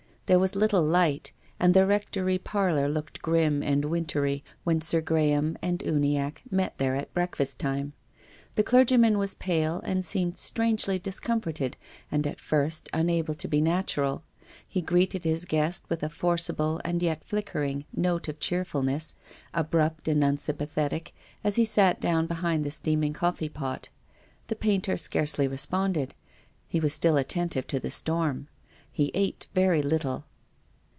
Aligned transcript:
There 0.33 0.39
was 0.39 0.55
little 0.55 0.81
light, 0.81 1.33
and 1.59 1.73
the 1.73 1.85
Rectory 1.85 2.37
parlor 2.37 2.87
looked 2.87 3.21
grim 3.21 3.61
and 3.61 3.83
wintry 3.83 4.45
when 4.63 4.79
Sir 4.79 5.01
Graham 5.01 5.57
and 5.61 5.81
Uniacke 5.81 6.41
met 6.49 6.77
there 6.77 6.95
at 6.95 7.13
breakfast 7.13 7.59
time. 7.59 7.91
The 8.55 8.63
clergy 8.63 8.95
man 8.95 9.17
was 9.17 9.35
pale 9.35 9.81
and 9.83 10.05
seemed 10.05 10.37
strangely 10.37 10.97
discomforted 10.97 11.75
and 12.09 12.25
at 12.25 12.39
first 12.39 12.87
unable 12.93 13.33
to 13.33 13.47
be 13.49 13.59
natural. 13.59 14.23
He 14.65 14.79
greeted 14.81 15.25
his 15.25 15.43
guest 15.43 15.83
with 15.89 16.01
a 16.01 16.07
forcible, 16.07 16.79
and 16.85 17.03
yet 17.03 17.25
flickering, 17.25 17.83
note 17.93 18.29
of 18.29 18.39
cheerfulness, 18.39 19.13
abrupt 19.53 20.07
and 20.07 20.23
unsympathetic, 20.23 21.13
as 21.43 21.57
he 21.57 21.65
sat 21.65 21.99
down 21.99 22.25
behind 22.27 22.63
the 22.63 22.71
steaming 22.71 23.11
coffee 23.11 23.49
pot. 23.49 23.89
The 24.47 24.55
painter 24.55 24.95
scarcely 24.95 25.49
responded. 25.49 26.13
He 26.69 26.79
was 26.79 26.93
still 26.93 27.17
attentive 27.17 27.67
to 27.67 27.81
the 27.81 27.91
storm. 27.91 28.47
He 28.93 29.09
ate 29.15 29.47
very 29.53 29.81
little. 29.81 30.25